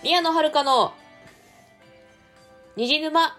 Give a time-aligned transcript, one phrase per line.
[0.00, 0.94] 宮野遥の
[2.76, 3.36] 虹沼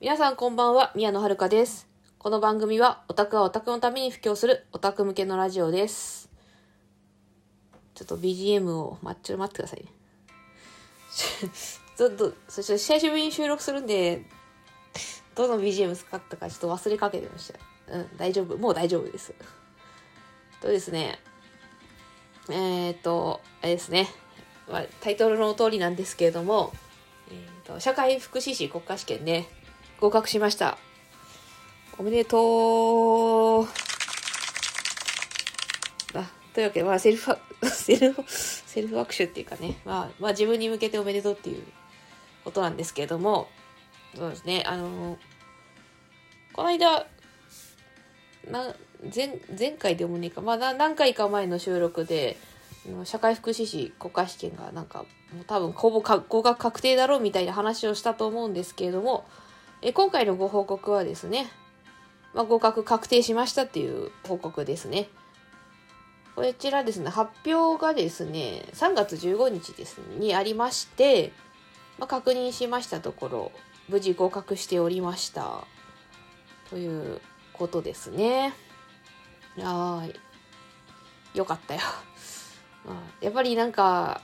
[0.00, 1.86] 皆さんこんばんは、宮野遥です。
[2.18, 6.28] この番組はオタクはオタクのために布教するオタク向けのラジオです。
[7.94, 9.92] ちょっと BGM を、ま、ちょっと待ってくださいね。
[11.96, 14.24] ちょっと、そして久しぶりに収録するんで、
[15.36, 17.77] どの BGM 使ったかちょっと忘れかけてました。
[17.90, 18.56] うん、大丈夫。
[18.56, 19.34] もう大丈夫です。
[20.60, 21.18] とですね、
[22.50, 24.08] えー、っと、あれですね、
[24.68, 26.72] まあ、タイトルの通りなんですけれども、
[27.30, 29.46] えー、と社会福祉士国家試験ね、
[30.00, 30.78] 合格しました。
[31.98, 33.64] おめでとう。
[36.14, 37.36] あ、というわけで、まあ、セルフ、
[37.68, 41.62] セルフ、セルフ握手っていうかね、まあ、まあ、自分に向けておめでとうっていう
[42.44, 43.48] ことなんですけれども、
[44.14, 45.18] そうですね、あの、
[46.52, 47.06] この間、
[48.50, 48.74] な
[49.14, 52.36] 前前回でもねえか、まあ、何回か前の収録で、
[53.04, 59.26] 社会福祉士国家試験がなんか、もう多分ほぼ合格確定だろうみたいな話をしたと思うんですけれども、
[59.82, 61.48] え今回のご報告はですね、
[62.34, 65.08] まあ、合格確定しましたっていう報告ですね。
[66.34, 71.32] こちらですね、発表がですね、3月15日です、ね、にありまして、
[71.98, 73.52] まあ、確認しましたところ、
[73.88, 75.64] 無事合格しておりました。
[76.70, 77.20] という
[77.58, 78.54] ことですね。
[79.58, 80.08] は
[81.34, 81.38] い。
[81.38, 81.80] よかったよ。
[82.86, 84.22] まあやっぱりなんか、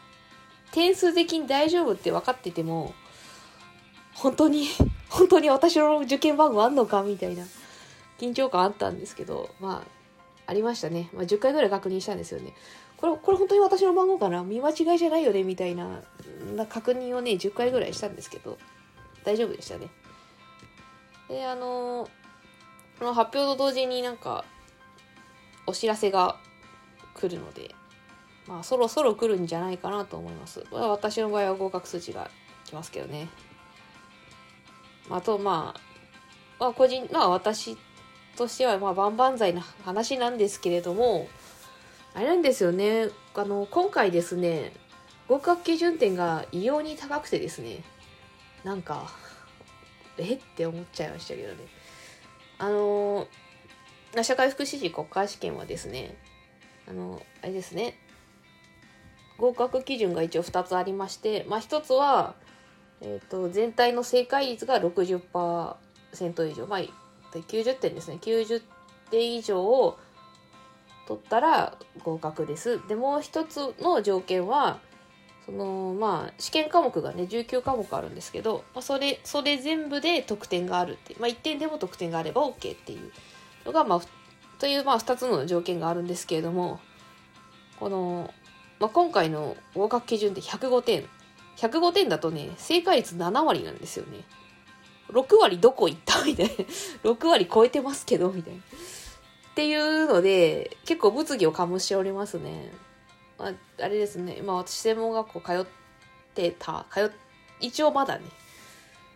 [0.73, 2.95] 点数的に大丈夫って分かってても、
[4.15, 4.69] 本当に、
[5.11, 7.45] 本当に私の受験番号あんのかみたいな
[8.19, 11.11] 緊張感あったんですけど、まあ、ありましたね。
[11.13, 12.55] まあ、10回ぐらい確認したんですよね。
[12.97, 14.43] これ、これ本当に私の番号かな？
[14.43, 15.43] 見間違いじゃないよね？
[15.43, 16.03] みたいな、
[16.57, 18.59] な確認をね、10回ぐらいしたんですけど、
[19.25, 19.89] 大丈夫でしたね。
[21.29, 22.09] で、あの
[22.99, 24.45] この発表と同時になんか、
[25.67, 26.37] お知らせが
[27.15, 27.75] 来るので、
[28.47, 30.61] まあ、そろそろ来るんじゃないかなと思います。
[30.71, 32.31] これは私の場合は合格数値が
[32.67, 33.29] 来ますけどね。
[35.11, 35.81] あと、まあ、
[36.59, 37.77] まあ、個人、まあ、私
[38.37, 41.29] としては、まあ、万々歳な話なんですけれども、
[42.15, 43.09] あれなんですよね。
[43.35, 44.73] あの、今回ですね、
[45.27, 47.83] 合格基準点が異様に高くてですね、
[48.63, 49.11] なんか、
[50.17, 50.35] え？
[50.35, 51.67] って思っちゃいましたけどね。
[52.59, 53.27] あの、
[54.23, 56.17] 社会福祉士国家試験はですね、
[56.89, 57.99] あの、あれですね、
[59.39, 62.35] 合格基準が一応2つありまして、まあ、1つは、
[63.01, 65.77] えー、と全体の正解率が60%
[66.51, 66.81] 以上、まあ、
[67.33, 68.19] 90点ですね。
[68.21, 68.63] 90
[69.11, 69.99] 点以上を
[71.07, 72.87] 取ったら合格です。
[72.87, 74.79] でもう一つの条件は
[75.47, 83.13] そのまあ試験科目がね19科目あるんですけど、まあ、それそれ全部で得点があるってまあ、1点でも得点があれば OK っていう
[83.67, 84.01] のが、まあ、
[84.59, 86.81] という、まあ、2つの条件があるんですけれども
[87.79, 88.33] この、
[88.81, 91.05] まあ、今回の合格基準で105点
[91.57, 94.25] 105点だとね、正解率7割なんですよね。
[95.11, 96.53] 6割どこ行ったみたいな。
[97.11, 98.61] 6割超えてますけど、みたいな。
[98.61, 98.63] っ
[99.55, 102.73] ていうので、結構物議を醸しておりますね。
[103.39, 103.53] まあ、
[103.83, 104.41] あれですね。
[104.43, 105.67] まあ私専門学校通っ
[106.35, 107.11] てた、通っ、
[107.61, 108.25] 一応まだね、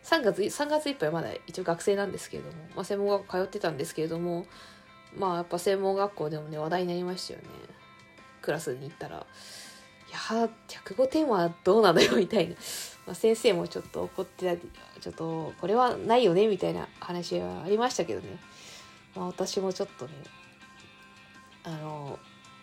[0.05, 4.47] 3月、3月いっぱいまだ一応学生なんですけれども、まあ専門学校通ってたんですけれども、
[5.17, 7.49] まあやっぱ専門学校でもね、話題になりましたよね。
[8.43, 9.27] クラスに行ったら。
[10.09, 12.55] いや105点はどうなのよみたいな、
[13.07, 18.39] まあ、先生もちょっと怒ってたちょっとこれはないよねみたいな話はありましたけどね、
[19.15, 20.13] まあ、私もちょっとね
[21.65, 22.19] あの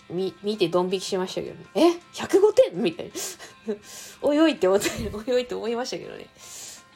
[0.09, 1.65] み見てドン引きしましたけどね。
[1.73, 1.81] え
[2.13, 2.81] ？105点？
[2.81, 3.11] みたい
[3.67, 3.75] な。
[4.21, 6.27] おいおいって思っておいおいって思いましたけどね。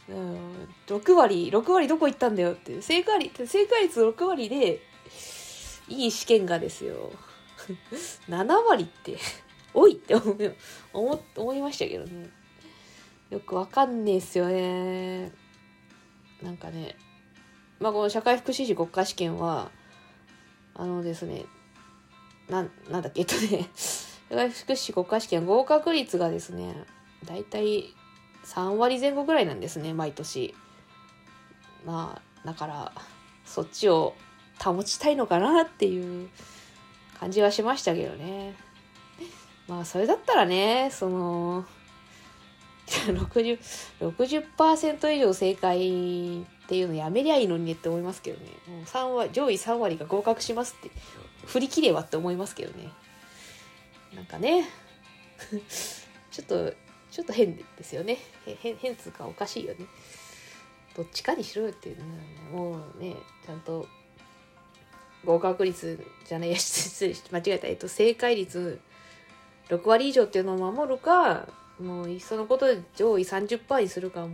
[0.10, 0.70] うん。
[0.88, 2.82] 6割6割どこ行ったんだよって。
[2.82, 4.82] 正解率正解率6割で
[5.88, 7.12] いい試験がですよ。
[8.30, 9.18] 7割って
[9.74, 10.52] おいって思い
[10.94, 12.30] 思思いましたけどね。
[13.30, 15.32] よくわかんねえっすよね。
[16.42, 16.96] なんかね、
[17.80, 19.72] まあこの社会福祉士国家試験は、
[20.74, 21.46] あのですね、
[22.50, 23.70] なん、なんだっけ、えっとね、
[24.30, 26.76] 社会福祉国家試験合格率がですね、
[27.26, 27.94] だいたい
[28.46, 30.56] 3割前後ぐらいなんですね、毎年。
[31.86, 32.92] まあ、だから、
[33.46, 34.16] そっちを
[34.64, 36.30] 保ちたいのかなっていう
[37.20, 38.56] 感じはしましたけどね。
[39.68, 41.66] まあ、それだったらね、その、
[42.90, 43.60] 60、
[44.00, 48.52] 60%以上正解っていうのやめりゃいいのにねって思いますけどね。
[48.68, 50.92] もう3割、上位3割が合格しますって、
[51.48, 52.92] 振り切ればって思いますけどね。
[54.14, 54.70] なんかね、
[56.30, 56.72] ちょっと、
[57.10, 58.20] ちょっと変ですよね。
[58.62, 59.88] 変、変つうかおかしいよね。
[60.96, 62.04] どっちかにしろよっていうね、
[62.52, 63.88] もうね、ちゃんと、
[65.26, 68.80] 合格率じゃないや 失礼間違えた、えっと、正解率
[69.70, 71.48] 6割以上っていうのを守るか
[71.80, 74.34] もういっそのことで上位30%にするかもう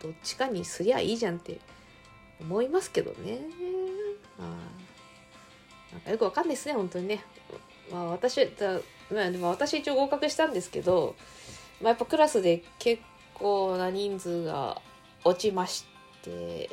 [0.00, 1.58] どっちかにすりゃいいじゃんって
[2.40, 3.40] 思いますけどね。
[4.38, 7.24] まあ、なんかよくわかんないですね本当にね。
[7.90, 8.80] まあ私だ
[9.12, 11.16] まあでも私一応合格したんですけど、
[11.80, 13.02] まあ、やっぱクラスで結
[13.34, 14.80] 構な人数が
[15.24, 15.84] 落ちまし
[16.22, 16.70] て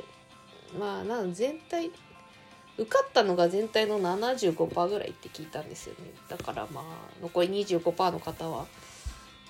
[0.77, 1.91] まあなん全体
[2.77, 6.83] 受かったのが全体の75%ぐらいって聞いたんですよねだからまあ
[7.21, 8.65] 残り25%の方は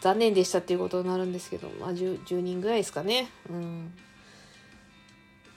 [0.04, 3.30] 残念でしたっていうことになるんですけどまあ 10, 10人ぐらいですかね。
[3.50, 3.94] うん。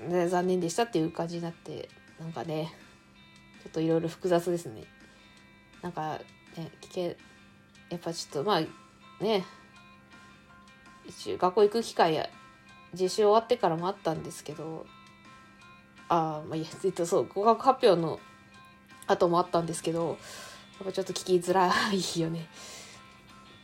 [0.08, 1.88] ね残念でしたっていう感じになって
[2.20, 2.72] なんかね
[3.64, 4.84] ちょっといろいろ複雑ですね。
[5.82, 6.20] なんか
[6.56, 7.16] ね聞け
[7.90, 8.60] やっぱちょっとまあ
[9.20, 9.44] ね。
[11.08, 12.28] 一応学校行く機会や
[12.93, 14.87] 実習終わってからもあったんですけど
[16.08, 18.20] ああまあいやえっとそう合格発表の
[19.08, 20.19] 後もあったんですけど
[20.78, 22.48] やっぱちょっと聞きづらいよね。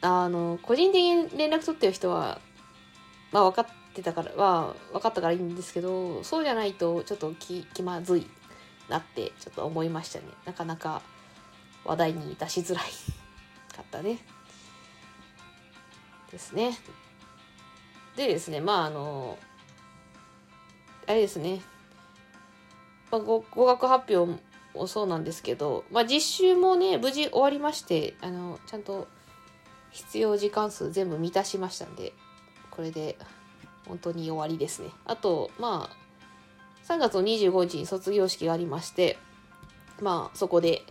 [0.02, 2.40] あの個人的に連絡取ってる人は
[3.30, 8.26] まあ分かってたからは分かったからいいんですけどそうじゃないとちょっと気気まずい
[8.88, 10.24] なってちょっと思いましたね。
[10.44, 11.02] なかなか
[11.84, 12.84] 話題に出しづらい
[13.74, 14.18] かったね。
[16.30, 16.76] ですね。
[18.16, 19.38] でですねまああの
[21.06, 21.62] あれですね。
[23.10, 24.40] まあ、合格発表
[24.74, 29.06] もそうなんですけど、まあ、実習もね無事終わりましてあのちゃんと
[29.92, 32.12] 必要時間数全部満たしましたんで
[32.70, 33.16] これで
[33.86, 34.88] 本当に終わりですね。
[35.04, 35.96] あとまあ
[36.88, 39.18] 3月の25日に卒業式がありまして
[40.00, 40.82] まあそこで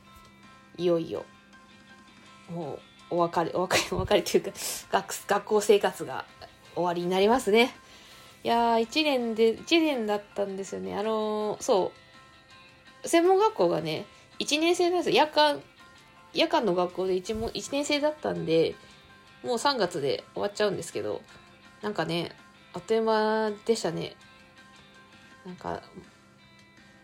[0.77, 1.25] いよいよ
[2.50, 2.80] も
[3.12, 4.51] うお別れお別れ お別れというか
[4.92, 6.25] 学学校生活が
[6.75, 7.75] 終わりになりますね。
[8.44, 10.95] いやー1年で1年だったんですよね。
[10.95, 11.92] あのー、そ
[13.03, 13.07] う。
[13.07, 14.06] 専門学校がね、
[14.39, 15.12] 1年生なんです。
[15.12, 15.62] 夜間、
[16.33, 18.75] 夜間の学校で 1, も1年生だったんで、
[19.43, 21.21] もう3月で終わっちゃうんですけど、
[21.81, 22.31] なんかね、
[22.73, 24.15] あっという間でしたね。
[25.45, 25.81] なんか、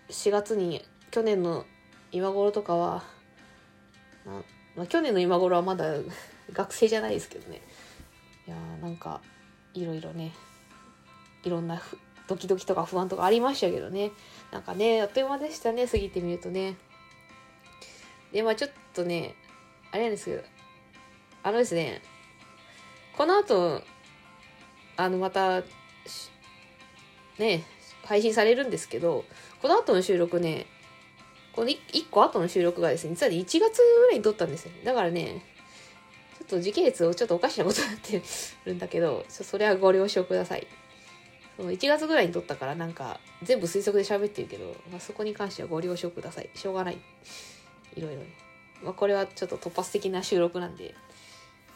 [0.09, 1.65] 4月に、去年の
[2.11, 3.03] 今頃とかは、
[4.75, 5.95] まあ、去年の今頃はまだ
[6.53, 7.61] 学生じゃないですけどね。
[8.47, 9.21] いやーなんか、
[9.73, 10.33] いろいろね、
[11.43, 11.81] いろんな
[12.27, 14.11] ドキドキとか不安とかありましたけどね。
[14.51, 16.75] なんかね、あっという間でしたね、過ぎてみるとね。
[18.31, 19.35] で、まあちょっとね、
[19.91, 20.43] あれなんですけど、
[21.43, 22.01] あのですね、
[23.17, 23.81] この後、
[24.95, 25.63] あの、また、
[27.39, 27.63] ね、
[28.05, 29.25] 配信されるんですけど、
[29.59, 30.67] この後の収録ね、
[31.51, 34.71] この 1, 1個後の収録がですね、実は、1月ぐらいに撮ったんですよ。
[34.83, 35.43] だからね、
[36.37, 38.21] ちょっと時系列をちょっとおかしなことになって
[38.65, 40.67] るんだけど、それはご了承ください。
[41.57, 46.49] 1月ぐらいに撮ったからなんか全部推測で喋ってるけど、まあ、そこに関してはご了承ください。
[46.53, 46.99] しょうがない。
[47.95, 48.27] いろいろね。
[48.83, 50.93] まあ、これはちょっと突発的な収録なんで、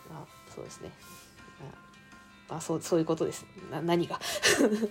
[0.08, 0.92] まあ、そうですね。
[2.52, 3.46] まあ、そう、そういうことです。
[3.72, 4.20] な、何が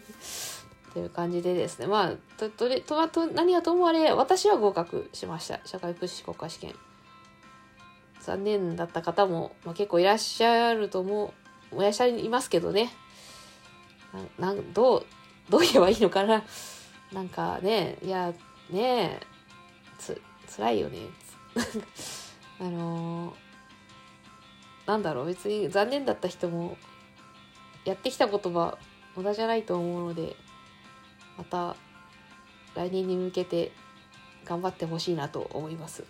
[0.94, 1.86] という感じでですね。
[1.86, 5.60] まあ、と、とれ、と、と、何はともあれ、私は合格しました。
[5.66, 6.74] 社会福祉国家試験。
[8.22, 11.34] 残念だった方も、まあ、結構いらっしゃると思
[11.72, 12.90] う、いらっしゃいますけどね。
[14.38, 15.06] ななどう
[15.50, 16.42] どう言えばいいのかな
[17.12, 18.32] なんかねいや
[18.70, 19.20] ね
[19.98, 20.20] つ
[20.56, 20.98] 辛いよね
[22.60, 26.76] あのー、なんだろう別に残念だった人も
[27.84, 28.79] やってきた言葉
[29.17, 30.37] 無駄じゃないと思うので
[31.37, 31.77] また
[32.75, 33.72] 来年に向けて
[34.44, 36.05] 頑張ってほしいなと思います。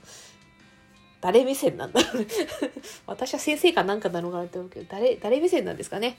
[1.21, 2.01] 誰目線なんだ
[3.07, 6.19] 私は先生かなんかなのかなって思うけど誰誰目線なんですかね。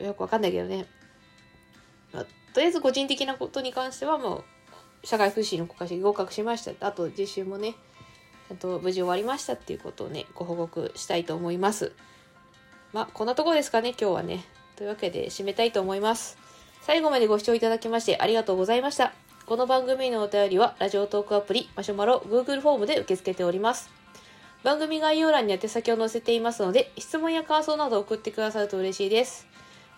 [0.00, 0.86] よくわかんないけどね。
[2.12, 4.44] まあ、とりあえず個人的なことに関してはも
[5.02, 6.86] う社会福祉の国家試験合格しました。
[6.86, 7.74] あと実習もね
[8.48, 11.92] ちゃんと無事終わりましたっていうことをねご報告したいと思います。
[12.92, 14.44] まあこんなところですかね今日はね。
[14.80, 16.38] というわけで締めたいと思います。
[16.80, 19.12] 最後までご視聴いただきましてありがとうございました。
[19.44, 23.90] この番組のお便りはラジオトークアプリマシュマロ Google フォームで受け付けております。
[24.64, 29.46] 番組概要欄に宛先を載せていますので質問や感想など送ってくださると嬉しいです。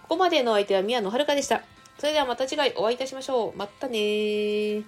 [0.02, 1.62] ここまでのお相手は宮野遥でした。
[2.00, 3.56] それではまた次回お会いいたしましょう。
[3.56, 4.82] またね